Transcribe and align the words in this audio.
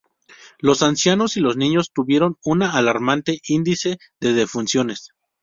Los 0.57 0.81
ancianos 0.81 1.37
y 1.37 1.41
los 1.41 1.57
niños 1.57 1.91
tuvieron 1.93 2.35
una 2.43 2.71
alarmante 2.75 3.39
índice 3.47 3.99
de 4.19 4.33
defunciones. 4.33 5.11